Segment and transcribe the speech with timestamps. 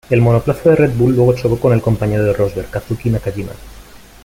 [0.09, 3.51] El monoplaza de Red Bull luego chocó con el compañero de Rosberg, Kazuki Nakajima.